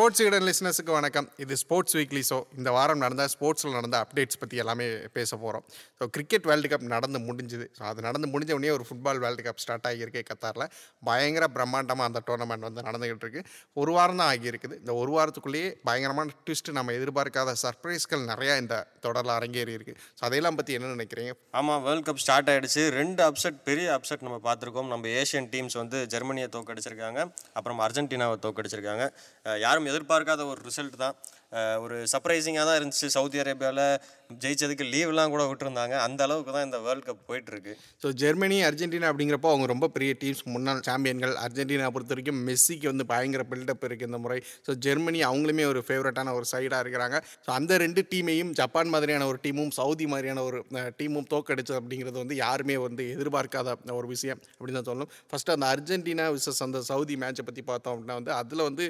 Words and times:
Sports 0.00 0.22
Eden 0.24 0.44
லிஸ்னஸுக்கு 0.48 0.92
வணக்கம். 0.96 1.26
இது 1.44 1.54
sports 1.62 1.94
weekly 1.96 2.20
so 2.28 2.36
இந்த 2.58 2.68
வாரம் 2.76 3.00
நடந்த 3.04 3.24
ஸ்போர்ட்ஸில் 3.32 3.74
நடந்த 3.76 3.96
அப்டேட்ஸ் 4.04 4.38
பற்றி 4.42 4.60
எல்லாமே 4.62 4.84
பேச 5.16 5.30
போகிறோம் 5.42 5.64
ஸோ 5.98 6.04
கிரிக்கெட் 6.14 6.46
வேர்ல்டு 6.50 6.68
கப் 6.72 6.86
நடந்து 6.92 7.18
முடிஞ்சுது. 7.26 7.66
ஸோ 7.78 7.82
அது 7.90 8.00
நடந்து 8.06 8.28
முடிஞ்ச 8.34 8.50
உடனே 8.58 8.70
ஒரு 8.76 8.84
ஃபுட்பால் 8.88 9.20
வேர்ல்டு 9.24 9.42
கப் 9.46 9.60
ஸ்டார்ட் 9.64 9.86
ஆகியிருக்கு 9.90 10.20
கத்தாரில். 10.30 10.64
பயங்கர 11.08 11.48
பிரம்மாண்டமாக 11.56 12.06
அந்த 12.10 12.22
டோர்னமெண்ட் 12.28 12.64
வந்து 12.68 12.84
நடந்துகிட்டு 12.86 13.26
இருக்கு. 13.26 13.42
ஒரு 13.82 13.92
வாரம் 13.96 14.22
தான் 14.22 14.30
ஆகியிருக்குது. 14.36 14.78
இந்த 14.82 14.94
ஒரு 15.02 15.12
வாரத்துக்குள்ளேயே 15.16 15.68
பயங்கரமான 15.88 16.34
ட்விஸ்ட்டு 16.46 16.74
நம்ம 16.78 16.94
எதிர்பார்க்காத 17.00 17.54
சர்ப்ரைஸ்கள் 17.64 18.24
நிறையா 18.32 18.54
இந்த 18.62 18.78
தொடரில் 19.08 19.34
அரங்கேறி 19.36 19.74
இருக்கு 19.80 19.96
ஸோ 20.20 20.24
அதையெல்லாம் 20.30 20.58
பற்றி 20.62 20.78
என்ன 20.78 20.94
நினைக்கிறீங்க? 20.96 21.34
ஆமாம் 21.62 21.84
வேர்ல்ட் 21.88 22.08
கப் 22.08 22.22
ஸ்டார்ட் 22.24 22.50
ஆகிடுச்சு 22.54 22.84
ரெண்டு 23.00 23.22
அப்செட் 23.28 23.60
பெரிய 23.68 23.90
அப்செட் 23.98 24.26
நம்ம 24.28 24.40
பார்த்துருக்கோம். 24.48 24.90
நம்ம 24.94 25.12
ஏஷியன் 25.24 25.50
டீம்ஸ் 25.56 25.78
வந்து 25.82 26.00
ஜெர்மனியை 26.16 26.48
தோக்கடிச்சிருக்காங்க 26.56 27.20
அப்புறம் 27.60 27.84
அர்ஜென்டினாவை 27.88 28.38
தோக்கடிச்சிருக்காங்க 28.48 29.06
யாரும் 29.66 29.88
எதிர்பார்க்காத 29.90 30.46
ஒரு 30.46 30.60
ரிசல்ட் 30.68 30.98
தான். 31.04 31.16
ஒரு 31.84 31.96
சர்ப்ரைசிங்காக 32.12 32.64
தான் 32.68 32.78
இருந்துச்சு. 32.80 33.06
சவுதி 33.16 33.38
அரேபியாவில் 33.42 33.84
ஜெயிச்சதுக்கு 34.42 34.84
லீவ்லாம் 34.92 35.32
கூட 35.34 35.44
விட்டுருந்தாங்க. 35.50 35.94
அந்த 36.06 36.20
அளவுக்கு 36.26 36.52
தான் 36.56 36.66
இந்த 36.66 36.78
வேர்ல்ட் 36.84 37.06
கப் 37.08 37.24
போயிட்டுருக்கு. 37.30 37.72
ஸோ 38.02 38.08
ஜெர்மனி 38.22 38.58
அர்ஜென்டினா 38.68 39.08
அப்படிங்கிறப்போ 39.12 39.48
அவங்க 39.52 39.66
ரொம்ப 39.72 39.86
பெரிய 39.94 40.12
டீம்ஸ் 40.20 40.42
முன்னாள் 40.54 40.82
சாம்பியன்கள் 40.88 41.34
அர்ஜென்டினா 41.46 41.88
பொறுத்த 41.94 42.14
வரைக்கும் 42.14 42.38
மெஸ்ஸிக்கு 42.48 42.88
வந்து 42.92 43.06
பயங்கர 43.12 43.44
பில்டப் 43.52 43.86
இருக்குது 43.88 44.10
இந்த 44.10 44.20
முறை. 44.24 44.38
ஸோ 44.66 44.76
ஜெர்மனி 44.86 45.22
அவங்களுமே 45.30 45.66
ஒரு 45.72 45.82
ஃபேவரட்டான 45.88 46.34
ஒரு 46.38 46.48
சைடாக 46.52 46.82
இருக்கிறாங்க. 46.84 47.18
ஸோ 47.46 47.50
அந்த 47.58 47.78
ரெண்டு 47.84 48.04
டீமையும் 48.12 48.52
ஜப்பான் 48.60 48.92
மாதிரியான 48.94 49.26
ஒரு 49.32 49.40
டீமும் 49.46 49.72
சவுதி 49.80 50.08
மாதிரியான 50.14 50.44
ஒரு 50.50 50.60
டீமும் 51.00 51.28
தோக்கடிச்சது 51.34 51.78
அப்படிங்கிறது 51.80 52.18
வந்து 52.22 52.38
யாருமே 52.44 52.78
வந்து 52.86 53.04
எதிர்பார்க்காத 53.16 53.76
ஒரு 53.98 54.08
விஷயம் 54.14 54.40
அப்படின்னு 54.58 54.78
தான் 54.80 54.88
சொல்லணும். 54.90 55.12
ஃபஸ்ட்டு 55.32 55.54
அந்த 55.56 55.66
அர்ஜென்டினா 55.74 56.28
விசஸ் 56.36 56.64
அந்த 56.68 56.84
சவுதி 56.92 57.16
மேட்சை 57.24 57.46
பற்றி 57.50 57.64
பார்த்தோம் 57.72 57.94
அப்படின்னா 57.94 58.18
வந்து 58.20 58.34
அதில் 58.40 58.66
வந்து 58.68 58.86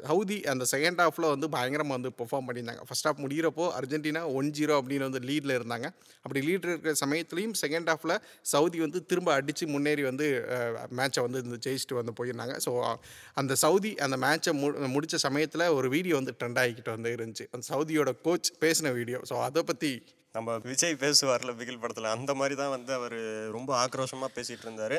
சவுதி 0.00 0.36
அந்த 0.54 0.64
செகண்ட் 0.74 1.00
ஹாஃபில் 1.04 1.32
வந்து 1.34 1.48
பயங்கரமாக 1.58 1.96
வந்து 1.98 2.12
பெர்ஃபார்ம் 2.20 2.48
பண்ணியிருந்தாங்க. 2.48 2.82
ஃபர்ஸ்ட் 2.88 3.08
ஹாஃப் 3.08 3.22
முடிகிறப்போ 3.26 3.66
அர்ஜென்டினா 3.80 4.24
ஒன் 4.38 4.50
ஜீரோ 4.58 4.74
அப்படின்னு 4.80 5.08
வந்து 5.08 5.22
லீடில் 5.28 5.54
இருந்தாங்க. 5.58 5.86
அப்படி 6.24 6.42
லீட் 6.48 6.66
இருக்கிற 6.70 6.94
சமயத்துலையும் 7.04 7.54
செகண்ட் 7.62 7.90
ஹாஃபில் 7.92 8.16
சவுதி 8.52 8.80
வந்து 8.86 9.00
திரும்ப 9.12 9.32
அடித்து 9.38 9.66
முன்னேறி 9.74 10.04
வந்து 10.10 10.28
மேட்சை 11.00 11.22
வந்து 11.28 11.42
இந்த 11.46 11.58
ஜெயிச்சுட்டு 11.66 12.00
வந்து 12.00 12.14
போயிருந்தாங்க. 12.20 12.56
ஸோ 12.66 12.72
அந்த 13.42 13.52
சவுதி 13.64 13.92
அந்த 14.06 14.18
மேட்சை 14.26 14.54
மு 14.60 14.68
முடித்த 14.96 15.18
சமயத்தில் 15.26 15.66
ஒரு 15.78 15.88
வீடியோ 15.96 16.14
வந்து 16.20 16.34
ட்ரெண்ட் 16.40 16.60
ஆகிக்கிட்டு 16.62 16.94
வந்து 16.96 17.16
இருந்துச்சு. 17.16 17.46
அந்த 17.54 17.64
சவுதியோட 17.72 18.12
கோச் 18.28 18.50
பேசின 18.64 18.92
வீடியோ 19.00 19.20
ஸோ 19.32 19.36
அதை 19.48 19.62
பற்றி 19.70 19.92
நம்ம 20.36 20.54
விஜய் 20.70 20.96
பேசுவார்ல 21.02 21.52
பிகில் 21.58 21.80
படத்தில் 21.82 22.08
அந்த 22.14 22.32
மாதிரி 22.40 22.54
தான் 22.60 22.72
வந்து 22.74 22.92
அவர் 22.98 23.16
ரொம்ப 23.54 23.70
ஆக்ரோஷமாக 23.84 24.30
பேசிகிட்டு 24.36 24.66
இருந்தார். 24.66 24.96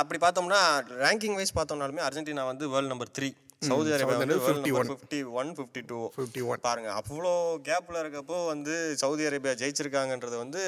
அப்படி 0.00 0.18
பார்த்தோம்னா 0.24 0.60
ரேங்கிங் 1.04 1.36
வைஸ் 1.38 1.56
பார்த்தோம்னாலுமே 1.58 2.02
அர்ஜென்டினா 2.08 2.44
வந்து 2.50 2.66
world 2.72 2.92
number 2.92 3.14
three 3.18 3.30
Saudi 3.62 3.90
Arabia 3.94 4.16
வந்து 4.16 4.36
world 4.38 4.70
number 4.70 4.90
fifty 4.92 5.18
one 5.38 5.50
fifty 5.56 5.80
two 5.88 5.98
fifty 6.14 6.42
one 6.46 6.62
பாருங்க 6.62 6.90
அவ்வளோ 6.98 7.32
கேப்ல 7.66 7.96
இருக்கப்போ 8.02 8.36
வந்து 8.46 8.74
சவுதி 9.00 9.24
அரேபியா 9.28 9.52
ஜெயிச்சிருக்காங்கன்றது 9.60 10.36
வந்து 10.38 10.62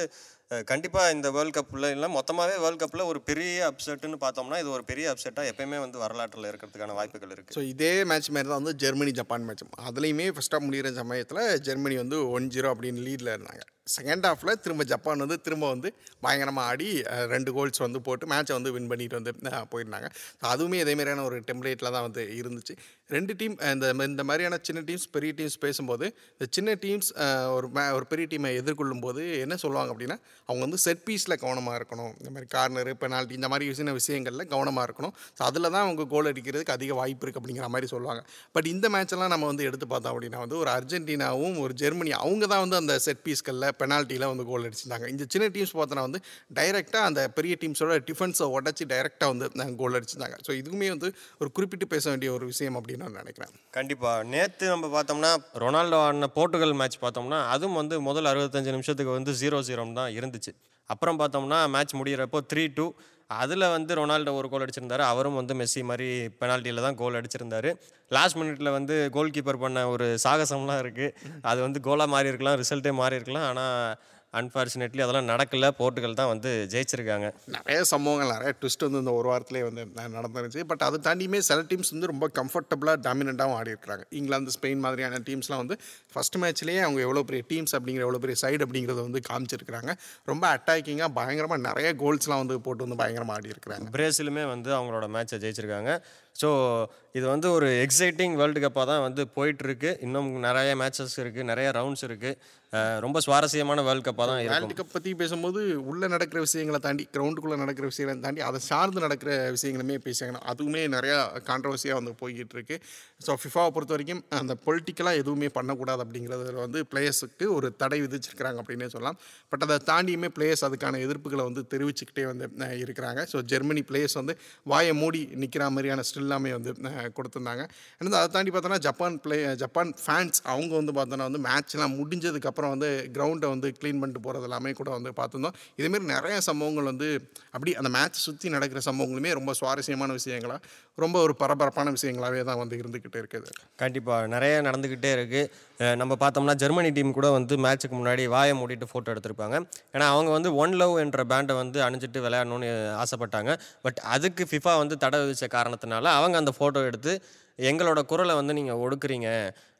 அஹ், 0.51 0.63
கண்டிப்பா 0.69 1.01
இந்த 1.11 1.27
வேர்ல்ட் 1.35 1.55
கப்ல 1.55 1.89
இல்லை 1.93 2.07
மொத்தமாவே 2.15 2.55
வேர்ல்ட் 2.63 2.81
கப்ல 2.81 3.05
ஒரு 3.11 3.19
பெரிய 3.29 3.59
அப்செட்னு 3.69 4.17
பார்த்தோம்னா 4.21 4.59
இது 4.59 4.69
ஒரு 4.73 4.83
பெரிய 4.89 5.05
அப்செட்டா 5.11 5.43
எப்பயுமே 5.51 5.79
வந்து 5.81 5.97
வரலாற்றில் 6.01 6.49
இருக்கிறதுக்கான 6.49 6.95
வாய்ப்புகள் 6.97 7.33
இருக்கு. 7.35 7.55
ஸோ 7.57 7.63
இதே 7.71 7.93
மேட்ச் 8.09 8.29
மாதிரி 8.29 8.49
தான் 8.49 8.61
வந்து 8.61 8.75
ஜெர்மனி 8.83 9.13
ஜப்பான் 9.19 9.47
மேட்ச் 9.47 9.63
அதுலேயுமே 9.85 10.27
ஃபஸ்ட் 10.35 10.55
ஹாஃப் 10.55 10.67
முடிகிற 10.67 10.91
சமயத்தில் 10.99 11.41
ஜெர்மனி 11.67 11.97
வந்து 11.99 12.19
ஒன் 12.33 12.51
ஜீரோ 12.53 12.69
அப்படின்னு 12.73 13.05
லீடில் 13.07 13.33
இருந்தாங்க. 13.33 13.63
செகண்ட் 13.87 14.25
ஹாஃபில் 14.27 14.59
திரும்ப 14.63 14.83
ஜப்பான் 14.91 15.21
வந்து 15.23 15.37
திரும்ப 15.45 15.65
வந்து 15.73 15.89
பயங்கரமாக 16.25 16.67
ஆடி 16.71 16.87
ரெண்டு 17.33 17.51
கோல்ஸ் 17.55 17.81
வந்து 17.85 17.99
போட்டு 18.07 18.25
மேட்சை 18.31 18.53
வந்து 18.57 18.71
வின் 18.75 18.89
பண்ணிட்டு 18.91 19.17
வந்து 19.19 19.31
போயிருந்தாங்க. 19.71 20.07
ஸோ 20.39 20.43
அதுவுமே 20.53 20.77
இதே 20.83 20.93
மாதிரியான 20.99 21.23
ஒரு 21.29 21.37
டெம்ப்ளேட்டில் 21.49 21.91
தான் 21.95 22.05
வந்து 22.07 22.23
இருந்துச்சு. 22.39 22.75
ரெண்டு 23.15 23.33
டீம் 23.39 23.55
இந்த 23.71 23.87
இந்த 24.09 24.23
மாதிரியான 24.29 24.59
சின்ன 24.67 24.83
டீம்ஸ் 24.89 25.07
பெரிய 25.15 25.31
டீம்ஸ் 25.39 25.57
பேசும்போது 25.65 26.05
இந்த 26.35 26.45
சின்ன 26.57 26.75
டீம்ஸ் 26.85 27.09
ஒரு 27.55 27.67
மே 27.75 27.83
ஒரு 27.97 28.07
பெரிய 28.11 28.27
டீமை 28.33 28.51
எதிர்கொள்ளும் 28.61 29.03
போது 29.05 29.23
என்ன 29.45 29.57
சொல்லுவாங்க 29.63 29.91
அப்படின்னா 29.93 30.17
அவங்க 30.49 30.61
வந்து 30.67 30.79
செட் 30.85 31.03
பீஸில் 31.07 31.37
கவனமாக 31.43 31.75
இருக்கணும். 31.79 32.13
இந்த 32.21 32.31
மாதிரி 32.35 32.49
கார்னரு 32.55 32.93
பெனால்ட்டி 33.03 33.37
இந்த 33.39 33.49
மாதிரி 33.53 33.75
சின்ன 33.81 33.93
விஷயங்களில் 33.99 34.47
கவனமாக 34.53 34.87
இருக்கணும். 34.89 35.13
ஸோ 35.37 35.43
அதில் 35.49 35.71
தான் 35.73 35.85
அவங்க 35.87 36.07
கோல் 36.15 36.31
அடிக்கிறதுக்கு 36.33 36.75
அதிக 36.77 36.93
வாய்ப்பு 37.01 37.23
இருக்குது 37.25 37.43
அப்படிங்கிற 37.43 37.69
மாதிரி 37.75 37.89
சொல்லுவாங்க. 37.95 38.23
பட் 38.55 38.71
இந்த 38.73 38.85
மேட்செல்லாம் 38.95 39.33
நம்ம 39.35 39.51
வந்து 39.51 39.67
எடுத்து 39.71 39.87
பார்த்தோம் 39.93 40.13
அப்படின்னா 40.15 40.41
வந்து 40.45 40.57
ஒரு 40.63 40.71
அர்ஜென்டினாவும் 40.77 41.59
ஒரு 41.65 41.75
ஜெர்மனி 41.83 42.13
அவங்க 42.23 42.43
தான் 42.55 42.65
வந்து 42.65 42.79
அந்த 42.81 42.95
செட் 43.07 43.23
பீஸ்களில் 43.27 43.69
பெனால்ட்டியில் 43.79 44.27
வந்து 44.31 44.45
கோல் 44.51 44.65
அடிச்சிருந்தாங்க. 44.69 45.07
இந்த 45.13 45.25
சின்ன 45.33 45.47
டீம்ஸ் 45.55 45.75
பார்த்தோன்னா 45.79 46.05
வந்து 46.07 46.21
டைரெக்டாக 46.59 47.09
அந்த 47.09 47.21
பெரிய 47.37 47.55
டீம்ஸோட 47.61 47.99
டிஃபென்ஸை 48.09 48.47
உடச்சி 48.57 48.85
டைரெக்டாக 48.93 49.29
வந்து 49.33 49.75
கோல் 49.81 49.97
அடிச்சிருந்தாங்க. 49.99 50.37
ஸோ 50.47 50.53
இதுவுமே 50.61 50.89
வந்து 50.95 51.09
ஒரு 51.41 51.51
குறிப்பிட்டு 51.57 51.87
பேச 51.95 52.09
வேண்டிய 52.13 52.31
ஒரு 52.37 52.45
விஷயம் 52.51 52.77
அப்படின்னு 52.79 53.05
நான் 53.05 53.19
நினைக்கிறேன். 53.21 53.53
கண்டிப்பாக 53.79 54.27
நேற்று 54.33 54.67
நம்ம 54.73 54.91
பார்த்தோம்னா 54.97 55.31
ரொனால்டோ 55.65 56.01
ஆடின 56.07 56.29
போர்ட்டுகல் 56.37 56.77
மேட்ச் 56.81 57.01
பார்த்தோம்னா 57.05 57.41
அதுவும் 57.55 57.79
வந்து 57.81 57.97
முதல் 58.09 58.29
அறுபத்தஞ்சு 58.33 58.75
நிமிஷத்துக்கு 58.77 59.17
வந்து 59.17 59.33
ஜீரோ 59.41 59.59
ஜீரோன்னு 59.69 59.99
தான் 60.01 60.13
இருந்துச்சு. 60.19 60.53
அப்புறம் 60.89 61.19
பார்த்தோம்னா 61.21 61.59
மேட்ச் 61.75 61.97
முடிகிறப்போ 61.99 62.39
த்ரீ 62.51 62.63
டூ 62.77 62.85
அதில் 63.29 63.65
வந்து 63.75 63.91
ரொனால்டோ 63.99 64.31
ஒரு 64.39 64.47
கோல் 64.51 64.63
அடிச்சிருந்தாரு. 64.63 65.03
அவரும் 65.11 65.37
வந்து 65.39 65.53
மெஸ்ஸி 65.59 65.81
மாதிரி 65.89 66.07
பெனால்ட்டியில் 66.41 66.81
தான் 66.85 66.97
கோல் 67.01 67.17
அடிச்சிருந்தாரு. 67.19 67.69
லாஸ்ட் 68.15 68.37
மினிட்ல 68.39 68.71
வந்து 68.77 68.95
கோல் 69.15 69.33
கீப்பர் 69.35 69.61
பண்ண 69.63 69.85
ஒரு 69.93 70.07
சாகசம்லாம் 70.25 70.81
இருக்குது 70.83 71.13
அது 71.51 71.59
வந்து 71.65 71.79
கோலாக 71.87 72.13
மாறி 72.15 72.31
இருக்கலாம் 72.31 72.57
ரிசல்ட்டே 72.61 72.93
மாறி 73.01 73.19
இருக்கலாம் 73.19 73.47
ஆனால் 73.51 73.95
அன்ஃபார்ச்சுனேட்லி 74.33 75.01
அதெல்லாம் 75.01 75.27
நடக்கல. 75.27 75.69
போர்ட்டுகல் 75.79 76.13
தான் 76.13 76.27
வந்து 76.27 76.67
ஜெயிச்சிருக்காங்க. 76.69 77.33
நிறைய 77.45 77.83
சம்பவங்கள் 77.83 78.31
நிறைய 78.31 78.53
ட்விஸ்ட் 78.61 78.79
வந்து 78.79 78.97
இந்த 78.97 79.11
ஒரு 79.11 79.29
வாரத்திலே 79.29 79.63
வந்து 79.63 79.85
ந- 79.85 80.11
நடந்துருச்சு 80.11 80.63
பட் 80.63 80.81
அதை 80.81 80.99
தாண்டியுமே 81.03 81.37
சில 81.37 81.61
டீம்ஸ் 81.61 81.91
வந்து 81.91 82.07
ரொம்ப 82.07 82.29
கம்ஃபர்டபுளாக 82.33 83.05
டாமினண்ட்டாகவும் 83.05 83.53
ஆடி 83.53 83.71
இருக்கிறாங்க. 83.71 84.03
இங்கிலாந்து 84.09 84.51
ஸ்பெயின் 84.61 84.77
மாதிரியான 84.77 85.15
டீம்ஸ்லாம் 85.15 85.55
வந்து 85.55 85.77
ஃபஸ்ட் 86.15 86.41
மேட்ச்லேயே 86.41 86.81
அவங்க 86.81 87.01
எவ்வளோ 87.01 87.23
பெரிய 87.23 87.43
டீம்ஸ் 87.49 87.75
அப்படிங்கிற 87.75 87.99
எவ்வளோ 87.99 88.17
பெரிய 88.17 88.47
சைடு 88.47 88.61
அப்படிங்கிறத 88.67 89.09
வந்து 89.09 89.21
காமிச்சிருக்கிறாங்க. 89.29 89.93
ரொம்ப 90.25 90.55
அட்டாக்கிங்காக 90.55 91.07
பயங்கரமாக 91.13 91.61
நிறைய 91.61 91.93
கோல்ஸ்லாம் 91.93 92.37
வந்து 92.37 92.61
போட்டு 92.61 92.87
வந்து 92.87 92.95
பயங்கரமாக 92.95 93.39
ஆடி 93.39 93.49
இருக்கிறாங்க. 93.49 93.85
பிரேசிலுமே 93.91 94.47
வந்து 94.47 94.71
அவங்களோட 94.71 95.07
மேட்சை 95.07 95.37
ஜெயிச்சிருக்காங்க. 95.37 96.01
ஸோ 96.41 96.85
இது 97.17 97.25
வந்து 97.31 97.47
ஒரு 97.55 97.67
எக்ஸைட்டிங் 97.83 98.35
வேர்ல்டு 98.39 98.59
கப்பாக 98.61 98.85
தான் 98.89 99.03
வந்து 99.05 99.23
போயிட்டு 99.35 99.63
இருக்கு 99.67 99.89
இன்னும் 100.05 100.29
நிறைய 100.45 100.69
மேட்சஸ் 100.81 101.17
இருக்குது 101.23 101.49
நிறைய 101.49 101.67
ரவுண்ட்ஸ் 101.77 102.05
இருக்குது 102.07 102.61
ரொம்ப 103.05 103.17
சுவாரஸ்யமான 103.25 103.81
வேர்ல்டு 103.87 104.05
கப்பாக 104.07 104.25
தான் 104.29 104.39
வேர்ல்டு 104.51 104.77
கப் 104.79 104.93
பற்றி 104.93 105.11
பேசும்போது 105.19 105.59
உள்ளே 105.89 106.07
நடக்கிற 106.13 106.39
விஷயங்களை 106.45 106.79
தாண்டி 106.85 107.03
கிரவுண்டுக்குள்ளே 107.15 107.57
நடக்கிற 107.63 107.85
விஷயங்களை 107.91 108.21
தாண்டி 108.23 108.41
அதை 108.47 108.59
சார்ந்து 108.69 109.03
நடக்கிற 109.05 109.31
விஷயங்களுமே 109.57 109.97
பேசியாங்க 110.05 110.39
அதுவுமே 110.53 110.81
நிறையா 110.95 111.17
கான்ட்ரவர்சியாக 111.49 111.99
வந்து 111.99 112.13
போய்கிட்டு 112.21 112.57
இருக்கு 112.57 112.77
ஸோ 113.25 113.35
ஃபிஃபாவை 113.41 113.69
பொறுத்த 113.75 113.95
வரைக்கும் 113.95 114.23
அந்த 114.39 114.55
பொலிட்டிக்கலாக 114.65 115.21
எதுவுமே 115.21 115.49
பண்ணக்கூடாது 115.57 116.03
அப்படிங்கிறதுல 116.05 116.57
வந்து 116.65 116.81
பிளேயர்ஸுக்கு 116.93 117.47
ஒரு 117.57 117.69
தடை 117.83 117.99
விதிச்சிருக்கிறாங்க 118.05 118.59
அப்படின்னே 118.63 118.89
சொல்லலாம். 118.95 119.19
பட் 119.51 119.65
அதை 119.67 119.77
தாண்டியுமே 119.91 120.31
பிளேயர்ஸ் 120.37 120.65
அதுக்கான 120.69 120.99
எதிர்ப்புகளை 121.05 121.45
வந்து 121.49 121.63
தெரிவிச்சுக்கிட்டே 121.73 122.25
வந்து 122.31 122.47
இருக்கிறாங்க. 122.83 123.21
ஸோ 123.33 123.37
ஜெர்மனி 123.53 123.83
பிளேயர்ஸ் 123.91 124.19
வந்து 124.21 124.35
வாயை 124.73 124.95
மூடி 125.03 125.23
நிற்கிற 125.43 125.69
மாதிரியான 125.75 126.03
ஸ்டில் 126.09 126.27
எல்லாமே 126.27 126.51
வந்து 126.57 126.73
கொடுத்துருந்தாங்க. 127.17 127.63
ஏன்னா 127.97 128.19
அதை 128.21 128.29
தாண்டி 128.35 128.53
பார்த்தோன்னா 128.55 128.79
ஜப்பான் 128.87 129.17
பிளே 129.25 129.37
ஜப்பான் 129.63 129.93
ஃபேன்ஸ் 130.03 130.41
அவங்க 130.53 130.73
வந்து 130.81 130.95
பார்த்தோன்னா 130.99 131.27
வந்து 131.29 131.43
மேட்ச்லாம் 131.47 131.95
முடிஞ்சதுக்கப்புறம் 131.99 132.73
வந்து 132.75 132.89
கிரவுண்டை 133.17 133.49
வந்து 133.55 133.69
க்ளீன் 133.79 133.99
பண்ணிட்டு 134.03 134.23
போகிறது 134.27 134.47
எல்லாமே 134.49 134.73
கூட 134.81 134.89
வந்து 134.97 135.13
பார்த்துருந்தோம். 135.19 135.57
இதேமாரி 135.79 136.07
நிறைய 136.15 136.37
சம்பவங்கள் 136.49 136.89
வந்து 136.91 137.09
அப்படி 137.55 137.73
அந்த 137.81 137.91
மேட்ச் 137.97 138.23
சுற்றி 138.27 138.49
நடக்கிற 138.55 138.81
சம்பவங்களுமே 138.89 139.33
ரொம்ப 139.39 139.53
சுவாரஸ்யமான 139.61 140.13
விஷயங்களா 140.19 140.57
ரொம்ப 141.03 141.17
ஒரு 141.25 141.33
பரபரப்பான 141.41 141.91
விஷயங்களாகவே 141.95 142.41
தான் 142.47 142.59
வந்து 142.61 142.75
இருந்துக்கிட்டே 142.81 143.19
இருக்குது. 143.21 143.47
கண்டிப்பாக 143.81 144.27
நிறைய 144.33 144.55
நடந்துக்கிட்டே 144.67 145.11
இருக்குது 145.17 145.95
நம்ம 146.01 146.13
பார்த்தோம்னா 146.23 146.53
ஜெர்மனி 146.63 146.89
டீம் 146.97 147.15
கூட 147.17 147.27
வந்து 147.35 147.53
மேட்ச்சுக்கு 147.65 147.95
முன்னாடி 147.99 148.23
வாயை 148.33 148.53
மூடிட்டு 148.59 148.87
ஃபோட்டோ 148.91 149.13
எடுத்திருப்பாங்க. 149.13 149.55
ஏன்னா 149.95 150.07
அவங்க 150.15 150.29
வந்து 150.35 150.49
ஒன் 150.63 150.75
லவ் 150.81 150.93
என்ற 151.03 151.23
பேண்டை 151.31 151.53
வந்து 151.61 151.79
அணிஞ்சிட்டு 151.85 152.19
விளையாடணும்னு 152.25 152.69
ஆசைப்பட்டாங்க. 153.03 153.53
பட் 153.85 153.99
அதுக்கு 154.15 154.45
ஃபிஃபா 154.51 154.73
வந்து 154.81 154.97
தடை 155.03 155.19
விதிச்ச 155.23 155.47
காரணத்தினால 155.57 156.11
அவங்க 156.19 156.37
அந்த 156.41 156.53
ஃபோட்டோ 156.57 156.83
எடுத்து 156.93 157.13
எங்களோட 157.59 157.99
குரலை 158.11 158.33
வந்து 158.35 158.53
நீங்கள் 158.59 158.81
ஒடுக்குறீங்க. 158.83 159.29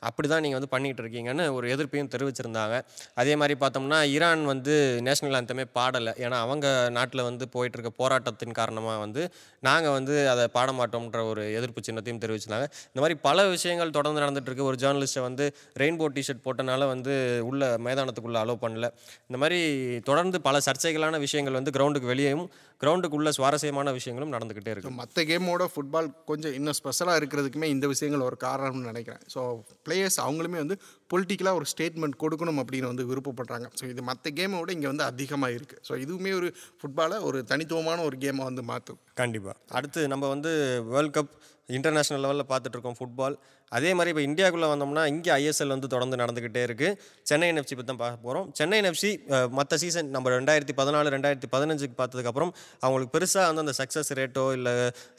அப்படி 0.09 0.27
தான் 0.33 0.43
நீங்கள் 0.45 0.59
வந்து 0.59 0.71
பண்ணிகிட்டு 0.75 1.03
இருக்கீங்கன்னு 1.03 1.45
ஒரு 1.57 1.65
எதிர்ப்பையும் 1.75 2.11
தெரிவிச்சிருந்தாங்க. 2.15 2.75
அதே 3.21 3.33
மாதிரி 3.41 3.55
பார்த்தோம்னா 3.63 3.99
ஈரான் 4.15 4.43
வந்து 4.53 4.73
நேஷனல் 5.07 5.37
ஆந்தமே 5.39 5.65
பாடலை. 5.77 6.13
ஏன்னா 6.25 6.39
அவங்க 6.45 6.65
நாட்டில் 6.97 7.23
வந்து 7.29 7.47
போயிட்டுருக்க 7.55 7.91
போராட்டத்தின் 8.01 8.57
காரணமாக 8.59 8.97
வந்து 9.05 9.23
நாங்கள் 9.69 9.95
வந்து 9.97 10.15
அதை 10.33 10.45
பாட 10.57 10.71
மாட்டோம்ன்ற 10.79 11.21
ஒரு 11.31 11.45
எதிர்ப்பு 11.59 11.85
சின்னத்தையும் 11.89 12.21
தெரிவிச்சிருந்தாங்க. 12.25 12.67
இந்த 12.91 13.01
மாதிரி 13.05 13.17
பல 13.27 13.47
விஷயங்கள் 13.55 13.95
தொடர்ந்து 13.99 14.23
நடந்துகிட்ருக்கு 14.25 14.69
ஒரு 14.71 14.79
ஜேர்னலிஸ்ட்டை 14.83 15.23
வந்து 15.29 15.47
ரெயின்போ 15.83 16.07
டிஷர்ட் 16.17 16.45
போட்டனால 16.47 16.87
வந்து 16.93 17.13
உள்ள 17.49 17.63
மைதானத்துக்குள்ளே 17.87 18.41
அலோவ் 18.43 18.63
பண்ணல. 18.65 18.89
இந்த 19.29 19.39
மாதிரி 19.43 19.59
தொடர்ந்து 20.09 20.39
பல 20.49 20.57
சர்ச்சைகளான 20.67 21.19
விஷயங்கள் 21.25 21.59
வந்து 21.59 21.75
கிரவுண்டுக்கு 21.77 22.11
வெளியேயும் 22.13 22.45
கிரவுண்டுக்குள்ள 22.83 23.29
சுவாரஸ்யமான 23.37 23.91
விஷயங்களும் 23.97 24.33
நடந்துக்கிட்டே 24.35 24.71
இருக்கு. 24.73 24.91
மற்ற 25.01 25.23
கேமோட 25.29 25.63
ஃபுட்பால் 25.73 26.07
கொஞ்சம் 26.29 26.55
இன்னும் 26.57 26.77
ஸ்பெஷலாக 26.79 27.19
இருக்கிறதுக்குமே 27.19 27.67
இந்த 27.73 27.85
விஷயங்கள் 27.91 28.25
ஒரு 28.29 28.37
காரணம்னு 28.45 28.89
நினைக்கிறேன். 28.91 29.21
ஸோ 29.33 29.41
பிளேயர்ஸ் 29.93 30.19
அவங்களுமே 30.25 30.57
வந்து 30.63 30.75
பொலிட்டிக்கலாக 31.09 31.59
ஒரு 31.59 31.65
ஸ்டேட்மெண்ட் 31.71 32.15
கொடுக்கணும் 32.23 32.59
அப்படின்னு 32.61 32.89
வந்து 32.91 33.05
விருப்பப்படுறாங்க. 33.09 33.67
ஸோ 33.79 33.83
இது 33.89 34.01
மற்ற 34.01 34.31
கேமை 34.39 34.57
விட 34.59 34.71
இங்கே 34.71 34.89
வந்து 34.91 35.03
அதிகமாக 35.03 35.55
இருக்குது 35.57 35.81
ஸோ 35.87 35.93
இதுவுமே 36.03 36.31
ஒரு 36.33 36.47
ஃபுட்பாலை 36.79 37.17
ஒரு 37.21 37.39
தனித்துவமான 37.51 38.03
ஒரு 38.03 38.17
கேமை 38.17 38.43
வந்து 38.43 38.63
மாற்றும் 38.71 38.99
கண்டிப்பாக 39.21 39.55
அடுத்து 39.79 40.01
நம்ம 40.07 40.27
வந்து 40.27 40.51
வேர்ல்ட் 40.93 41.15
கப் 41.17 41.33
இன்டர்நேஷ்னல் 41.69 42.23
லெவலில் 42.25 42.47
பார்த்துட்டு 42.51 42.77
இருக்கோம் 42.77 42.97
ஃபுட்பால் 42.99 43.35
அதே 43.71 43.91
மாதிரி 43.97 44.11
இப்போ 44.13 44.23
இந்தியாவுக்குள்ளே 44.27 44.69
வந்தோம்னா 44.71 45.03
இங்கே 45.13 45.31
ஐஎஸ்எல் 45.37 45.73
வந்து 45.75 45.87
தொடர்ந்து 45.93 46.19
நடந்துக்கிட்டே 46.21 46.63
இருக்குது 46.67 46.97
சென்னை 47.29 47.47
என்எஃப்சி 47.51 47.75
பற்றி 47.75 47.89
தான் 47.91 48.01
பார்க்க 48.03 48.25
போகிறோம் 48.25 48.47
சென்னை 48.59 48.77
என்எஃப்சி 48.81 49.11
மற்ற 49.59 49.77
சீசன் 49.83 50.09
நம்ம 50.15 50.33
ரெண்டாயிரத்தி 50.37 50.75
பதினாலு 50.81 51.13
ரெண்டாயிரத்தி 51.15 51.49
பதினஞ்சுக்கு 51.55 51.97
பார்த்ததுக்கப்புறம் 52.01 52.51
அவங்களுக்கு 52.85 53.13
பெருசாக 53.15 53.47
வந்து 53.51 53.65
அந்த 53.65 53.75
சக்ஸஸ் 53.81 54.11
ரேட்டோ 54.21 54.45
இல்லை 54.57 54.73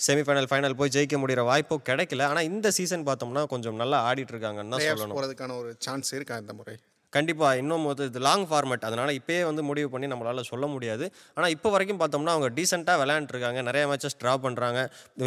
செமிஃபைனல் 0.08 0.50
ஃபைனல் 0.52 0.78
போய் 0.80 0.94
ஜெயிக்க 0.96 1.18
முடிகிற 1.24 1.44
வாய்ப்போ 1.50 1.78
கிடைக்கல. 1.90 2.26
ஆனால் 2.30 2.48
இந்த 2.52 2.70
சீசன் 2.78 3.06
பார்த்தோம்னா 3.10 3.44
கொஞ்சம் 3.54 3.80
நல்லா 3.82 4.00
ஆடிட்டு 4.08 4.34
இருக்காங்கன்னு 4.34 4.74
தான் 4.74 4.84
சொல்லணும். 4.88 5.16
போகிறதுக்கான 5.18 5.56
ஒரு 5.62 5.72
சான்ஸ் 5.86 6.12
இருக்கா 6.18 6.36
இந்த 6.42 6.54
முறை? 6.60 6.76
கண்டிப்பாக 7.16 7.60
இன்னும் 7.62 7.84
வந்து 7.90 8.04
இது 8.10 8.20
லாங் 8.26 8.46
ஃபார்மேட் 8.50 8.86
அதனால் 8.88 9.12
இப்போயே 9.18 9.40
வந்து 9.48 9.62
முடிவு 9.70 9.88
பண்ணி 9.94 10.06
நம்மளால் 10.12 10.48
சொல்ல 10.50 10.64
முடியாது. 10.74 11.04
ஆனால் 11.36 11.52
இப்போ 11.56 11.68
வரைக்கும் 11.74 12.00
பார்த்தோம்னா 12.02 12.34
அவங்க 12.36 12.48
டீசெண்டாக 12.58 12.96
விளையாண்டுருக்காங்க. 13.02 13.60
நிறைய 13.68 13.84
மேட்சஸ் 13.90 14.18
ட்ரா 14.22 14.34
பண்ணுறாங்க 14.46 14.80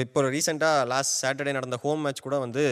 இப்போ 0.05 0.21
ரீசெண்டாக 0.35 0.85
லாஸ்ட் 0.93 1.15
சாட்டர்டே 1.23 1.53
நடந்த 1.59 1.79
ஹோம் 1.85 2.01
மேட்ச் 2.05 2.25
கூட 2.27 2.37
வந்து 2.45 2.63